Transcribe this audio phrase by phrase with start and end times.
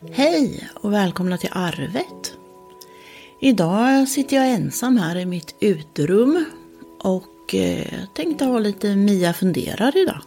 [0.00, 2.32] Hej och välkomna till Arvet.
[3.40, 6.44] Idag sitter jag ensam här i mitt uterum
[7.00, 10.20] och eh, tänkte ha lite Mia funderar idag.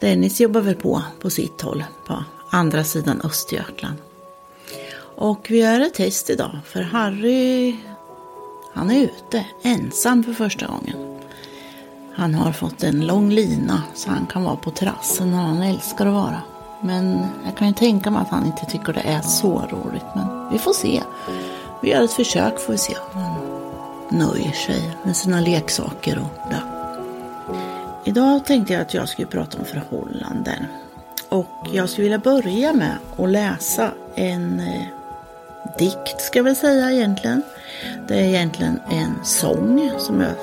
[0.00, 3.96] Dennis jobbar väl på på sitt håll på andra sidan Östergötland.
[5.16, 7.76] Och vi gör ett test idag för Harry
[8.72, 11.20] han är ute ensam för första gången.
[12.14, 16.06] Han har fått en lång lina så han kan vara på terrassen när han älskar
[16.06, 16.42] att vara.
[16.80, 20.04] Men jag kan ju tänka mig att han inte tycker det är så roligt.
[20.14, 21.02] Men vi får se.
[21.82, 23.38] Vi gör ett försök får vi se om han
[24.08, 26.62] nöjer sig med sina leksaker och det.
[28.04, 30.64] Idag tänkte jag att jag skulle prata om förhållanden.
[31.28, 34.82] Och jag skulle vilja börja med att läsa en eh,
[35.78, 37.42] dikt ska jag väl säga egentligen.
[38.08, 40.34] Det är egentligen en sång som jag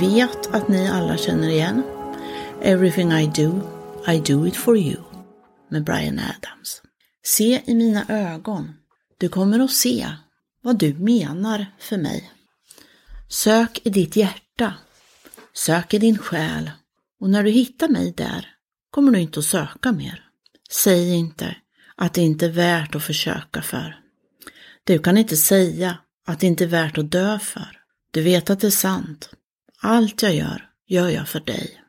[0.00, 1.82] vet att ni alla känner igen.
[2.62, 3.60] Everything I do,
[4.06, 5.09] I do it for you
[5.70, 6.82] med Brian Adams.
[7.24, 8.74] Se i mina ögon.
[9.18, 10.12] Du kommer att se
[10.62, 12.32] vad du menar för mig.
[13.28, 14.74] Sök i ditt hjärta.
[15.54, 16.70] Sök i din själ.
[17.20, 18.48] Och när du hittar mig där
[18.90, 20.24] kommer du inte att söka mer.
[20.70, 21.56] Säg inte
[21.96, 24.00] att det inte är värt att försöka för.
[24.84, 27.80] Du kan inte säga att det inte är värt att dö för.
[28.10, 29.30] Du vet att det är sant.
[29.80, 31.82] Allt jag gör, gör jag för dig.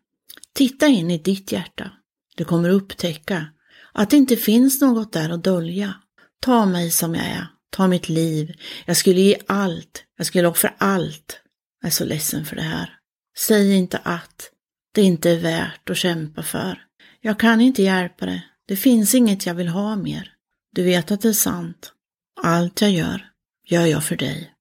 [0.53, 1.91] Titta in i ditt hjärta.
[2.35, 3.45] Du kommer upptäcka
[3.91, 5.93] att det inte finns något där att dölja.
[6.39, 7.47] Ta mig som jag är.
[7.69, 8.53] Ta mitt liv.
[8.85, 10.03] Jag skulle ge allt.
[10.17, 11.41] Jag skulle offra allt.
[11.81, 12.97] Jag är så ledsen för det här.
[13.37, 14.51] Säg inte att
[14.93, 16.83] det inte är värt att kämpa för.
[17.21, 18.43] Jag kan inte hjälpa det.
[18.67, 20.31] Det finns inget jag vill ha mer.
[20.75, 21.93] Du vet att det är sant.
[22.41, 23.25] Allt jag gör,
[23.67, 24.51] gör jag för dig.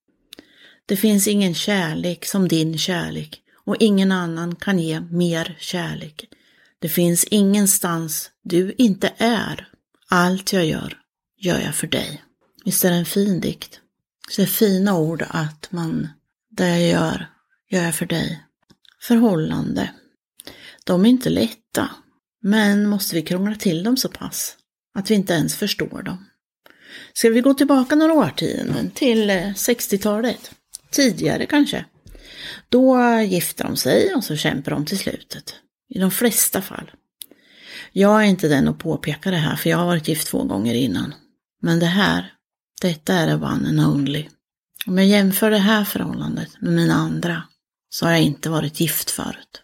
[0.86, 6.24] Det finns ingen kärlek som din kärlek och ingen annan kan ge mer kärlek.
[6.80, 9.68] Det finns ingenstans du inte är.
[10.08, 10.98] Allt jag gör,
[11.38, 12.24] gör jag för dig.
[12.64, 13.80] Visst är det en fin dikt?
[14.30, 16.08] Så det är fina ord att man,
[16.50, 17.26] det jag gör,
[17.70, 18.44] gör jag för dig.
[19.00, 19.90] Förhållande.
[20.84, 21.90] De är inte lätta,
[22.42, 24.56] men måste vi krångla till dem så pass
[24.94, 26.26] att vi inte ens förstår dem?
[27.12, 30.50] Ska vi gå tillbaka några årtionden till eh, 60-talet?
[30.90, 31.84] Tidigare kanske?
[32.68, 35.54] Då gifter de sig och så kämpar de till slutet.
[35.90, 36.90] I de flesta fall.
[37.92, 40.74] Jag är inte den att påpeka det här för jag har varit gift två gånger
[40.74, 41.14] innan.
[41.62, 42.32] Men det här,
[42.82, 44.28] detta är det one and only.
[44.86, 47.42] Om jag jämför det här förhållandet med mina andra
[47.90, 49.62] så har jag inte varit gift förut.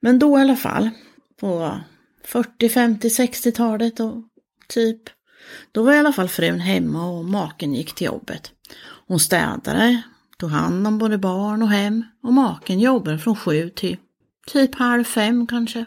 [0.00, 0.90] Men då i alla fall,
[1.40, 1.80] på
[2.24, 4.14] 40, 50, 60-talet och
[4.68, 5.02] typ,
[5.72, 8.52] då var i alla fall frun hemma och maken gick till jobbet.
[9.06, 10.02] Hon städade,
[10.38, 13.96] tog hand om både barn och hem och maken jobbade från sju till
[14.52, 15.84] typ halv fem kanske.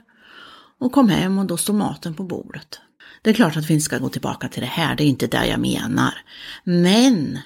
[0.80, 2.80] Och kom hem och då stod maten på bordet.
[3.22, 5.28] Det är klart att vi inte ska gå tillbaka till det här, det är inte
[5.28, 6.14] det jag menar.
[6.64, 7.40] Men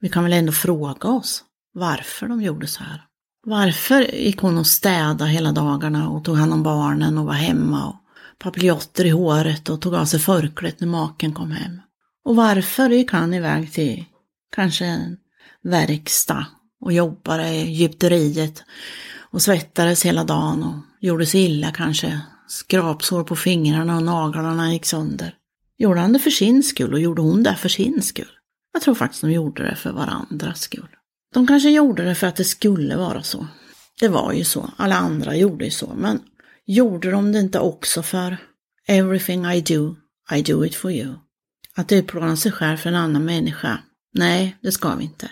[0.00, 1.44] vi kan väl ändå fråga oss
[1.74, 3.02] varför de gjorde så här.
[3.46, 7.88] Varför gick hon och städade hela dagarna och tog hand om barnen och var hemma
[7.88, 7.96] och
[8.38, 11.80] papiljotter i håret och tog av sig förklädet när maken kom hem?
[12.24, 14.04] Och varför gick han iväg till
[14.54, 15.16] kanske en
[15.62, 16.46] verkstad
[16.80, 18.64] och jobbade i gjuteriet
[19.32, 22.20] och svettades hela dagen och gjorde sig illa kanske.
[22.48, 25.34] Skrapsår på fingrarna och naglarna gick sönder.
[25.78, 28.30] Gjorde han det för sin skull och gjorde hon det för sin skull?
[28.72, 30.88] Jag tror faktiskt de gjorde det för varandras skull.
[31.34, 33.46] De kanske gjorde det för att det skulle vara så.
[34.00, 36.20] Det var ju så, alla andra gjorde ju så, men
[36.66, 38.36] gjorde de det inte också för
[38.88, 39.96] everything I do,
[40.34, 41.14] I do it for you?
[41.74, 43.78] Att utplåna sig själv för en annan människa?
[44.14, 45.30] Nej, det ska vi inte.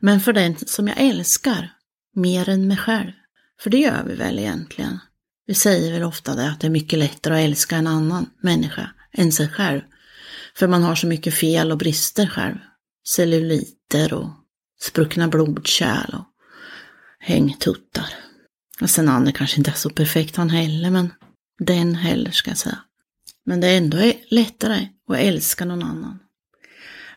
[0.00, 1.72] Men för den som jag älskar,
[2.14, 3.12] mer än mig själv.
[3.62, 4.98] För det gör vi väl egentligen.
[5.46, 8.90] Vi säger väl ofta det att det är mycket lättare att älska en annan människa
[9.12, 9.80] än sig själv.
[10.54, 12.56] För man har så mycket fel och brister själv.
[13.08, 14.30] Celluliter och
[14.80, 16.26] spruckna blodkärl och
[17.18, 18.06] hängtuttar.
[18.80, 21.12] Och sen Anne kanske inte är så perfekt han heller, men
[21.58, 22.78] den heller ska jag säga.
[23.44, 26.18] Men det är ändå lättare att älska någon annan.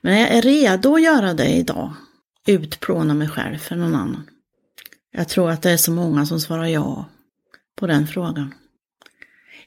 [0.01, 1.93] Men jag är redo att göra det idag.
[2.47, 4.29] Utplåna mig själv för någon annan.
[5.17, 7.09] Jag tror att det är så många som svarar ja
[7.75, 8.53] på den frågan.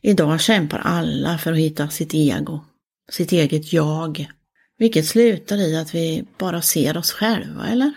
[0.01, 2.65] Idag kämpar alla för att hitta sitt ego,
[3.11, 4.31] sitt eget jag,
[4.79, 7.93] vilket slutar i att vi bara ser oss själva, eller?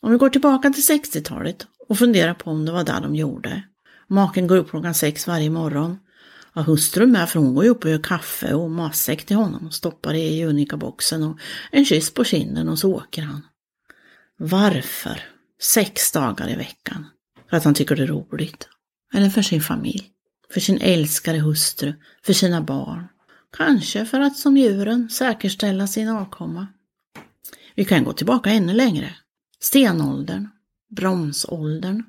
[0.00, 3.62] Om vi går tillbaka till 60-talet och funderar på om det var där de gjorde.
[4.08, 5.98] Maken går upp klockan sex varje morgon.
[6.54, 9.66] Ja, hustrun med, för hon går ju upp och gör kaffe och matsäck till honom
[9.66, 11.38] och stoppar i Unica-boxen och
[11.70, 13.42] en kyss på kinden och så åker han.
[14.38, 15.35] Varför?
[15.62, 17.06] Sex dagar i veckan.
[17.50, 18.68] För att han tycker det är roligt.
[19.14, 20.10] Eller för sin familj.
[20.52, 21.94] För sin älskade hustru.
[22.24, 23.08] För sina barn.
[23.56, 26.66] Kanske för att som djuren säkerställa sin avkomma.
[27.74, 29.14] Vi kan gå tillbaka ännu längre.
[29.60, 30.48] Stenåldern,
[30.96, 32.02] bronsåldern.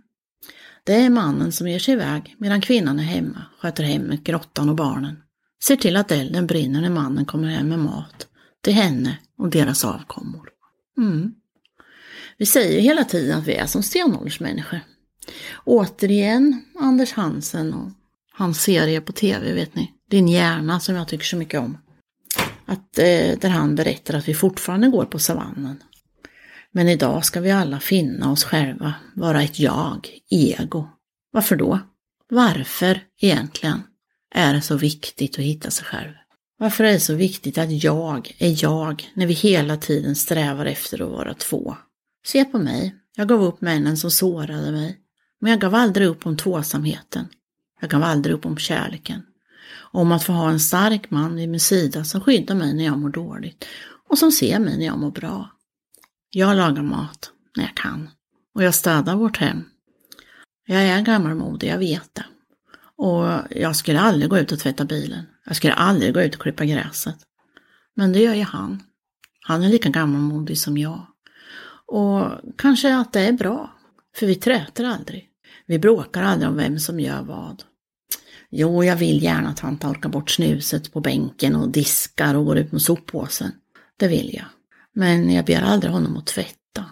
[0.84, 4.76] Det är mannen som ger sig iväg medan kvinnan är hemma, sköter hemmet, grottan och
[4.76, 5.24] barnen.
[5.64, 8.28] Ser till att elden brinner när mannen kommer hem med mat
[8.64, 10.50] till henne och deras avkommor.
[10.98, 11.34] Mm.
[12.38, 14.80] Vi säger hela tiden att vi är som stenåldersmänniskor.
[15.66, 17.92] Återigen Anders Hansen och
[18.32, 19.92] hans serie på tv, vet ni.
[20.10, 21.78] Din hjärna som jag tycker så mycket om.
[22.66, 25.84] Att, eh, där han berättar att vi fortfarande går på savannen.
[26.72, 30.88] Men idag ska vi alla finna oss själva, vara ett jag, ego.
[31.32, 31.80] Varför då?
[32.30, 33.84] Varför egentligen
[34.36, 36.14] är det så viktigt att hitta sig själv?
[36.60, 41.02] Varför är det så viktigt att jag är jag när vi hela tiden strävar efter
[41.02, 41.78] att vara två?
[42.28, 45.00] Se på mig, jag gav upp männen som sårade mig.
[45.40, 47.28] Men jag gav aldrig upp om tvåsamheten.
[47.82, 49.22] Jag gav aldrig upp om kärleken.
[49.76, 52.98] Om att få ha en stark man vid min sida som skyddar mig när jag
[52.98, 53.66] mår dåligt
[54.10, 55.52] och som ser mig när jag mår bra.
[56.30, 58.10] Jag lagar mat när jag kan
[58.56, 59.64] och jag städar vårt hem.
[60.66, 62.26] Jag är gammalmodig, jag vet det.
[62.96, 65.24] Och jag skulle aldrig gå ut och tvätta bilen.
[65.46, 67.18] Jag skulle aldrig gå ut och klippa gräset.
[67.96, 68.84] Men det gör ju han.
[69.42, 71.08] Han är lika gammalmodig som jag.
[71.88, 73.74] Och kanske att det är bra,
[74.16, 75.30] för vi träter aldrig.
[75.66, 77.64] Vi bråkar aldrig om vem som gör vad.
[78.50, 82.58] Jo, jag vill gärna att han torkar bort snuset på bänken och diskar och går
[82.58, 83.52] ut med soppåsen.
[83.98, 84.46] Det vill jag.
[84.94, 86.86] Men jag ber aldrig honom att tvätta.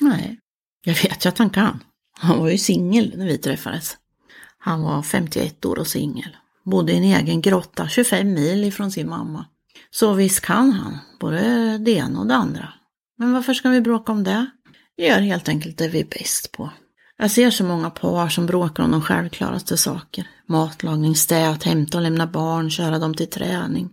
[0.00, 0.38] Nej,
[0.84, 1.82] jag vet ju att han kan.
[2.18, 3.96] Han var ju singel när vi träffades.
[4.58, 6.36] Han var 51 år och singel.
[6.64, 9.46] Bodde i en egen grotta 25 mil ifrån sin mamma.
[9.90, 12.72] Så visst kan han, både det ena och det andra.
[13.20, 14.46] Men varför ska vi bråka om det?
[14.96, 16.70] Vi gör helt enkelt det vi är bäst på.
[17.16, 20.28] Jag ser så många par som bråkar om de självklaraste saker.
[20.46, 23.90] Matlagning, städ, hämta och lämna barn, köra dem till träning.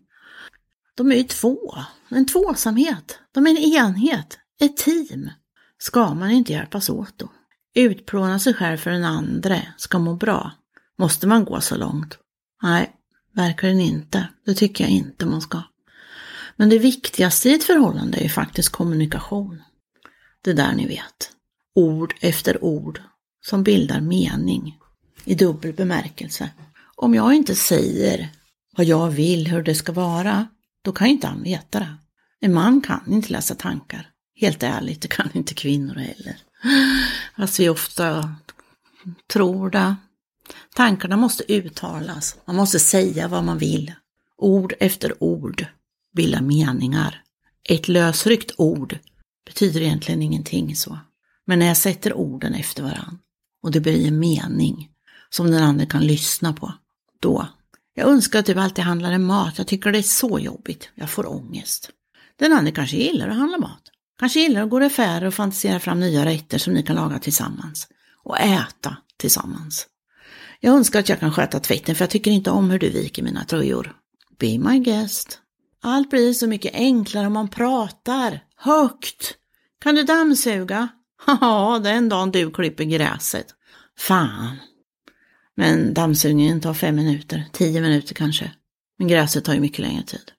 [0.95, 1.75] De är ju två,
[2.09, 3.19] en tvåsamhet.
[3.31, 5.29] De är en enhet, ett team.
[5.77, 7.31] Ska man inte hjälpas åt då?
[7.75, 10.51] Utplåna sig själv för den andre, ska må bra.
[10.97, 12.17] Måste man gå så långt?
[12.63, 12.91] Nej,
[13.33, 14.27] verkligen inte.
[14.45, 15.63] Det tycker jag inte man ska.
[16.57, 19.61] Men det viktigaste i ett förhållande är ju faktiskt kommunikation.
[20.41, 21.31] Det där ni vet.
[21.75, 23.01] Ord efter ord
[23.45, 24.77] som bildar mening
[25.25, 26.49] i dubbel bemärkelse.
[26.95, 28.29] Om jag inte säger
[28.77, 30.47] vad jag vill, hur det ska vara,
[30.81, 31.95] då kan ju inte han veta det.
[32.39, 34.09] En man kan inte läsa tankar.
[34.35, 36.37] Helt ärligt, det kan inte kvinnor heller.
[37.37, 38.35] Fast vi ofta
[39.33, 39.95] tror det.
[40.75, 42.37] Tankarna måste uttalas.
[42.45, 43.93] Man måste säga vad man vill.
[44.37, 45.65] Ord efter ord
[46.17, 47.21] bilda meningar.
[47.63, 48.99] Ett lösryckt ord
[49.45, 50.99] betyder egentligen ingenting så.
[51.45, 53.19] Men när jag sätter orden efter varann
[53.63, 54.89] och det blir en mening
[55.29, 56.73] som den andra kan lyssna på,
[57.19, 57.47] då.
[57.93, 59.57] Jag önskar att du alltid handlade mat.
[59.57, 60.89] Jag tycker det är så jobbigt.
[60.95, 61.89] Jag får ångest.
[62.35, 63.81] Den andra kanske gillar att handla mat.
[64.19, 67.19] Kanske gillar att gå i affärer och fantisera fram nya rätter som ni kan laga
[67.19, 67.87] tillsammans.
[68.23, 69.87] Och äta tillsammans.
[70.59, 73.23] Jag önskar att jag kan sköta tvätten för jag tycker inte om hur du viker
[73.23, 73.95] mina tröjor.
[74.39, 75.41] Be my guest.
[75.87, 79.35] Allt blir så mycket enklare om man pratar högt.
[79.79, 80.87] Kan du dammsuga?
[81.27, 83.45] Ja, den dagen du klipper gräset.
[83.99, 84.57] Fan.
[85.55, 88.51] Men dammsugningen tar fem minuter, tio minuter kanske.
[88.99, 90.31] Men gräset tar ju mycket längre tid.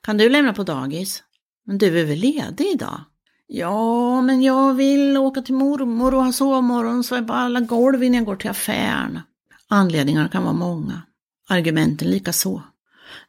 [0.00, 1.22] Kan du lämna på dagis?
[1.66, 3.00] Men du är väl ledig idag?
[3.46, 8.02] Ja, men jag vill åka till mormor och ha sovmorgon så är bara alla golv
[8.04, 9.20] innan jag går till affären.
[9.68, 11.02] Anledningarna kan vara många.
[11.48, 12.62] Argumenten lika så.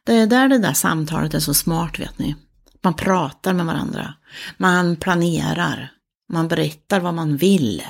[0.04, 2.36] Det är där det där samtalet är så smart, vet ni.
[2.82, 4.14] Man pratar med varandra.
[4.56, 5.92] Man planerar.
[6.32, 7.82] Man berättar vad man vill.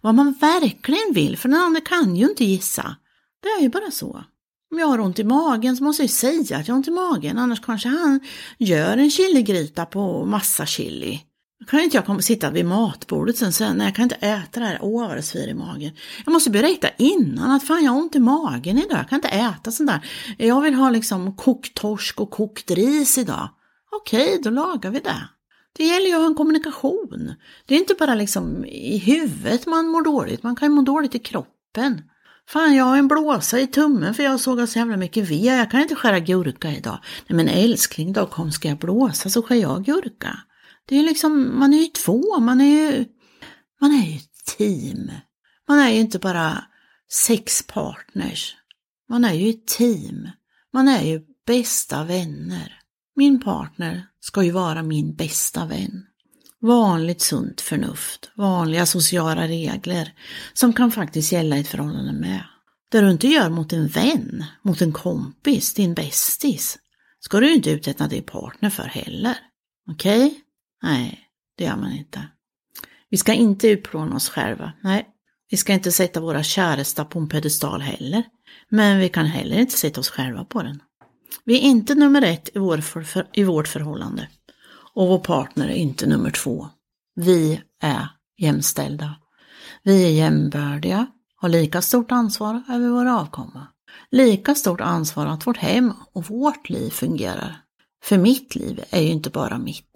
[0.00, 2.96] Vad man verkligen vill, för den andra kan ju inte gissa.
[3.42, 4.24] Det är ju bara så.
[4.72, 6.90] Om jag har ont i magen så måste jag säga att jag har ont i
[6.90, 8.20] magen, annars kanske han
[8.58, 11.20] gör en chiligryta på massa chili.
[11.66, 14.60] Kan inte jag komma, sitta vid matbordet sen och säga nej jag kan inte äta
[14.60, 15.92] det här, åh vad det svir i magen.
[16.24, 19.28] Jag måste berätta innan att fan jag har ont i magen idag, jag kan inte
[19.28, 20.00] äta sånt där.
[20.38, 23.48] Jag vill ha liksom kokt torsk och kokt ris idag.
[23.92, 25.28] Okej, då lagar vi det.
[25.76, 27.34] Det gäller ju att ha en kommunikation.
[27.66, 31.14] Det är inte bara liksom i huvudet man mår dåligt, man kan ju må dåligt
[31.14, 32.02] i kroppen.
[32.48, 35.60] Fan, jag har en blåsa i tummen för jag såg så jävla mycket ved.
[35.60, 36.98] Jag kan inte skära gurka idag.
[37.26, 40.38] Nej men älskling, då kom ska jag blåsa så skär jag gurka.
[40.90, 43.04] Det är liksom, man är ju två, man är ju,
[43.80, 45.10] man är ju ett team.
[45.68, 46.64] Man är ju inte bara
[47.26, 48.56] sex partners.
[49.08, 50.28] Man är ju ett team.
[50.72, 52.78] Man är ju bästa vänner.
[53.16, 56.06] Min partner ska ju vara min bästa vän.
[56.60, 60.12] Vanligt sunt förnuft, vanliga sociala regler
[60.52, 62.44] som kan faktiskt gälla i ett förhållande med.
[62.90, 66.78] Det du inte gör mot en vän, mot en kompis, din bästis.
[67.20, 69.36] ska du ju inte utsätta din partner för heller.
[69.90, 70.26] Okej?
[70.26, 70.40] Okay?
[70.82, 71.20] Nej,
[71.56, 72.28] det gör man inte.
[73.10, 74.72] Vi ska inte utplåna oss själva.
[74.82, 75.06] Nej,
[75.50, 78.24] vi ska inte sätta våra käresta på en pedestal heller.
[78.68, 80.82] Men vi kan heller inte sätta oss själva på den.
[81.44, 84.28] Vi är inte nummer ett i, vår för, för, i vårt förhållande.
[84.94, 86.68] Och vår partner är inte nummer två.
[87.14, 88.08] Vi är
[88.38, 89.16] jämställda.
[89.82, 91.06] Vi är jämbördiga,
[91.36, 93.66] har lika stort ansvar över vår avkomma.
[94.10, 97.62] Lika stort ansvar att vårt hem och vårt liv fungerar.
[98.04, 99.89] För mitt liv är ju inte bara mitt.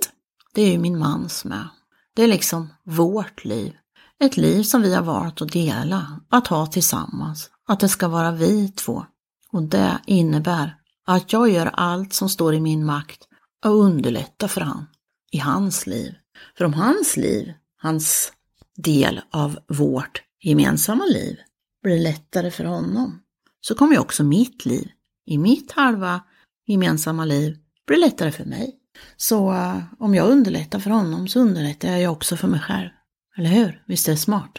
[0.55, 1.69] Det är ju min mans med.
[2.15, 3.73] Det är liksom vårt liv.
[4.21, 7.51] Ett liv som vi har valt att dela, att ha tillsammans.
[7.69, 9.07] Att det ska vara vi två.
[9.51, 13.29] Och det innebär att jag gör allt som står i min makt
[13.65, 14.87] och underlätta för han
[15.33, 16.15] i hans liv.
[16.59, 18.33] För om hans liv, hans
[18.77, 21.37] del av vårt gemensamma liv,
[21.83, 23.23] blir lättare för honom,
[23.61, 24.89] så kommer ju också mitt liv,
[25.27, 26.21] i mitt halva
[26.67, 27.57] gemensamma liv,
[27.87, 28.81] bli lättare för mig.
[29.17, 32.89] Så uh, om jag underlättar för honom så underlättar jag ju också för mig själv.
[33.37, 33.83] Eller hur?
[33.87, 34.59] Visst är det smart?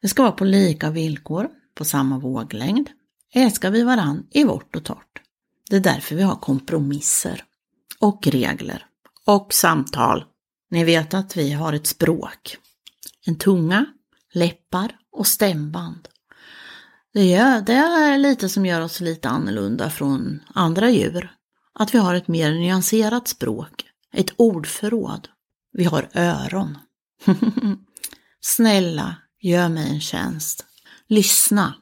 [0.00, 2.90] Det ska vara på lika villkor, på samma våglängd.
[3.34, 5.22] Älskar vi varann i vårt och torrt.
[5.70, 7.44] Det är därför vi har kompromisser
[7.98, 8.86] och regler
[9.26, 10.24] och samtal.
[10.70, 12.56] Ni vet att vi har ett språk.
[13.26, 13.86] En tunga,
[14.32, 16.08] läppar och stämband.
[17.12, 21.35] Det det är lite som gör oss lite annorlunda från andra djur.
[21.78, 25.28] Att vi har ett mer nyanserat språk, ett ordförråd.
[25.72, 26.78] Vi har öron.
[28.40, 30.64] Snälla, gör mig en tjänst.
[31.08, 31.74] Lyssna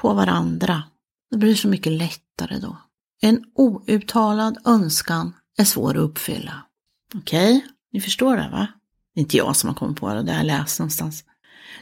[0.00, 0.82] på varandra.
[1.30, 2.76] Det blir så mycket lättare då.
[3.20, 6.66] En outtalad önskan är svår att uppfylla.
[7.14, 7.68] Okej, okay?
[7.92, 8.66] ni förstår det va?
[9.14, 11.24] Det är inte jag som har kommit på det, det har jag läst någonstans.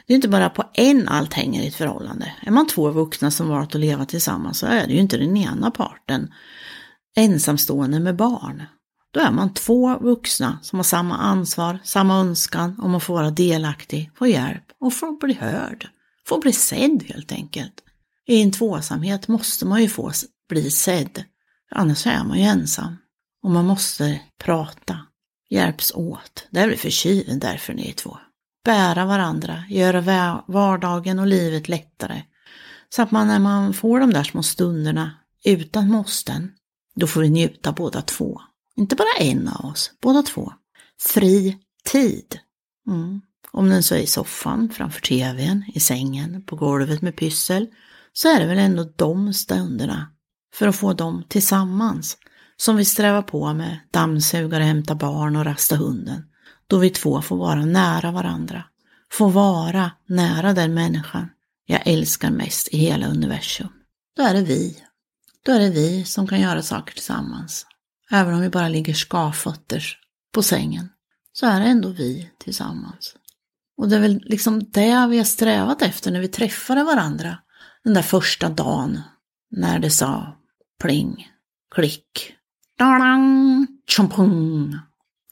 [0.05, 2.33] Det är inte bara på en allt hänger i ett förhållande.
[2.41, 5.37] Är man två vuxna som valt att leva tillsammans så är det ju inte den
[5.37, 6.33] ena parten
[7.15, 8.63] ensamstående med barn.
[9.11, 13.31] Då är man två vuxna som har samma ansvar, samma önskan om att få vara
[13.31, 15.89] delaktig, få hjälp och få bli hörd.
[16.27, 17.73] Få bli sedd helt enkelt.
[18.27, 20.11] I en tvåsamhet måste man ju få
[20.49, 21.23] bli sedd,
[21.71, 22.97] annars är man ju ensam.
[23.43, 24.99] Och man måste prata,
[25.49, 26.47] hjälps åt.
[26.49, 28.17] Det är väl förkylen därför ni är två.
[28.65, 32.23] Bära varandra, göra vardagen och livet lättare.
[32.89, 35.11] Så att man när man får de där små stunderna
[35.45, 36.51] utan måsten,
[36.99, 38.41] då får vi njuta båda två.
[38.75, 40.53] Inte bara en av oss, båda två.
[41.01, 42.39] Fri tid.
[42.87, 43.21] Mm.
[43.51, 47.67] Om den så är i soffan, framför tvn, i sängen, på golvet med pyssel,
[48.13, 50.11] så är det väl ändå de stunderna,
[50.55, 52.17] för att få dem tillsammans,
[52.57, 56.23] som vi strävar på med dammsugare, hämta barn och rasta hunden.
[56.67, 58.63] Då vi två får vara nära varandra.
[59.11, 61.29] Få vara nära den människan
[61.65, 63.69] jag älskar mest i hela universum.
[64.17, 64.77] Då är det vi.
[65.45, 67.65] Då är det vi som kan göra saker tillsammans.
[68.11, 69.97] Även om vi bara ligger skavfötters
[70.33, 70.89] på sängen,
[71.33, 73.15] så är det ändå vi tillsammans.
[73.77, 77.37] Och det är väl liksom det vi har strävat efter när vi träffade varandra
[77.83, 79.01] den där första dagen
[79.51, 80.37] när det sa
[80.81, 81.27] pling,
[81.75, 82.33] klick,
[82.77, 84.79] dalang, tjompong,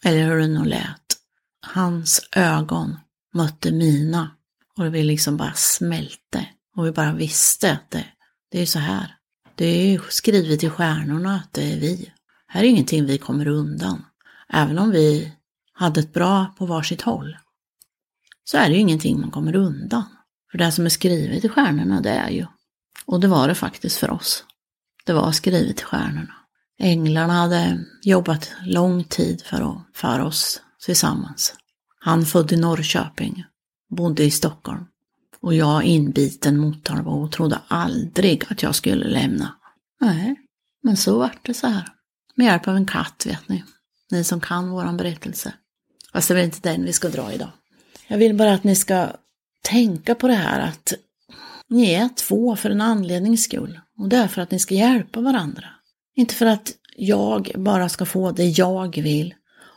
[0.03, 1.17] eller hur det nu lät.
[1.61, 2.99] Hans ögon
[3.33, 4.31] mötte mina
[4.77, 8.05] och vi liksom bara smälte och vi bara visste att det,
[8.51, 9.16] det är så här.
[9.57, 12.11] Det är skrivet i stjärnorna att det är vi.
[12.47, 14.05] Här är ingenting vi kommer undan.
[14.49, 15.33] Även om vi
[15.73, 17.37] hade ett bra på varsitt håll
[18.43, 20.03] så är det ju ingenting man kommer undan.
[20.51, 22.45] För det som är skrivet i stjärnorna det är ju,
[23.05, 24.43] och det var det faktiskt för oss,
[25.05, 26.33] det var skrivet i stjärnorna.
[26.79, 31.55] Änglarna hade jobbat lång tid för att föra oss tillsammans.
[31.99, 33.45] Han född i Norrköping,
[33.89, 34.85] bodde i Stockholm
[35.41, 39.55] och jag inbiten Motala och trodde aldrig att jag skulle lämna.
[40.01, 40.35] Nej,
[40.83, 41.87] men så vart det så här.
[42.35, 43.63] Med hjälp av en katt vet ni.
[44.11, 45.53] Ni som kan våran berättelse.
[46.13, 47.49] Fast det är väl inte den vi ska dra idag.
[48.07, 49.07] Jag vill bara att ni ska
[49.61, 50.93] tänka på det här att
[51.69, 53.79] ni är två för en anlednings skull.
[53.97, 55.69] Och det är för att ni ska hjälpa varandra.
[56.15, 59.33] Inte för att jag bara ska få det jag vill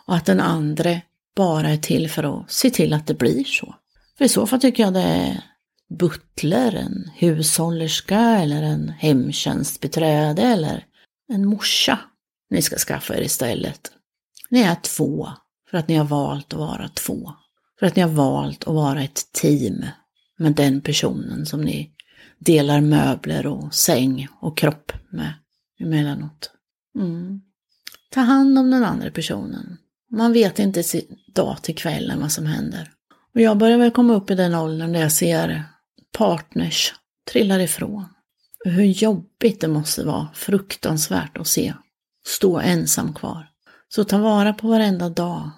[0.07, 1.00] och att den andra
[1.37, 3.75] bara är till för att se till att det blir så.
[4.21, 5.45] För i så fall tycker jag det är
[5.99, 10.85] butler, en hushållerska eller en hemtjänstbiträde eller
[11.33, 11.99] en morsa
[12.50, 13.93] ni ska skaffa er istället.
[14.50, 15.29] Ni är två
[15.71, 17.33] för att ni har valt att vara två.
[17.79, 19.85] För att ni har valt att vara ett team
[20.39, 21.91] med den personen som ni
[22.39, 25.33] delar möbler och säng och kropp med
[25.81, 26.50] emellanåt.
[26.99, 27.41] Mm.
[28.11, 29.77] Ta hand om den andra personen.
[30.11, 30.83] Man vet inte
[31.35, 32.93] dag till kvällen vad som händer.
[33.34, 35.64] Och jag börjar väl komma upp i den åldern där jag ser
[36.18, 36.94] partners
[37.32, 38.04] trillar ifrån.
[38.64, 41.75] Hur jobbigt det måste vara, fruktansvärt att se
[42.26, 43.49] stå ensam kvar.
[43.88, 45.50] Så ta vara på varenda dag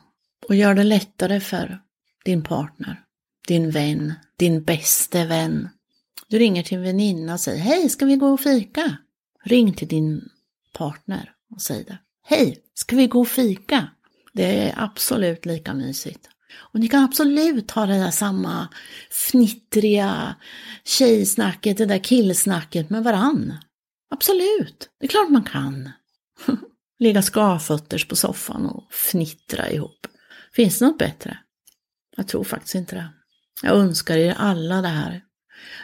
[0.49, 1.81] och gör det lättare för
[2.25, 3.01] din partner,
[3.49, 5.69] din vän, din bäste vän.
[6.29, 8.97] Du ringer till en väninna och säger Hej, ska vi gå och fika?
[9.45, 10.29] Ring till din
[10.73, 11.99] partner och säg det.
[12.25, 13.89] Hej, ska vi gå och fika?
[14.33, 16.29] Det är absolut lika mysigt.
[16.55, 18.69] Och ni kan absolut ha det där samma
[19.11, 20.35] fnittriga
[20.85, 23.55] tjejsnacket, det där killsnacket med varann.
[24.11, 25.91] Absolut, det är klart man kan.
[26.99, 30.07] Ligga skavfötters på soffan och fnittra ihop.
[30.53, 31.39] Finns det något bättre?
[32.17, 33.09] Jag tror faktiskt inte det.
[33.63, 35.23] Jag önskar er alla det här.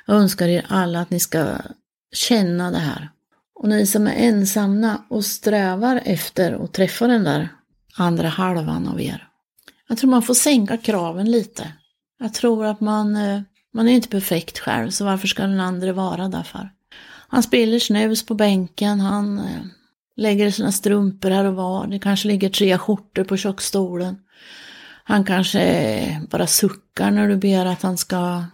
[0.06, 1.58] Jag önskar er alla att ni ska
[2.12, 3.10] känna det här.
[3.54, 7.48] Och ni som är ensamma och strävar efter att träffa den där
[7.94, 9.27] andra halvan av er.
[9.88, 11.72] Jag tror man får sänka kraven lite.
[12.18, 13.40] Jag tror att man, eh,
[13.74, 16.70] man är inte perfekt själv, så varför ska den andra vara därför?
[17.28, 19.60] Han spiller snus på bänken, han eh,
[20.16, 24.16] lägger sina strumpor här och var, det kanske ligger tre skjortor på köksstolen.
[25.04, 28.44] Han kanske eh, bara suckar när du ber att han ska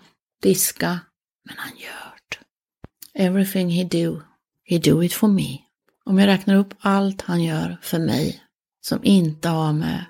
[0.43, 1.01] diska,
[1.45, 3.25] men han gör det.
[3.25, 4.21] Everything he do,
[4.65, 5.59] he do it for me.
[6.05, 8.41] Om jag räknar upp allt han gör för mig
[8.81, 10.05] som inte har med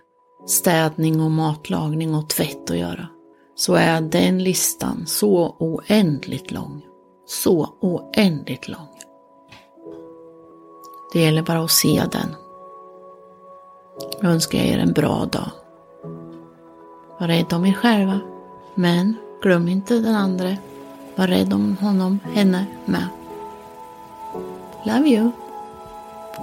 [0.46, 3.06] städning och matlagning och tvätt att göra,
[3.54, 6.82] så är den listan så oändligt lång.
[7.26, 8.88] Så oändligt lång.
[11.12, 12.34] Det gäller bara att se den.
[14.20, 15.50] Jag önskar er en bra dag.
[17.20, 18.20] Var rädd om er själva,
[18.74, 20.56] men glöm inte den andra.
[21.16, 23.08] Var rädd om honom, henne med.
[24.86, 25.30] Love you.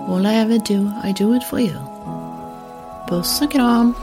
[0.08, 1.75] All I ever do, I do it for you.
[3.12, 3.94] Puss och kram!